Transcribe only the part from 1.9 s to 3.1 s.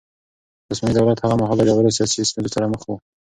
سياسي ستونزو سره مخ و.